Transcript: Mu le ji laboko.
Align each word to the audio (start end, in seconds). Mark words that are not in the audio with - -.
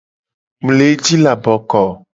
Mu 0.63 0.71
le 0.77 0.87
ji 1.03 1.15
laboko. 1.23 1.83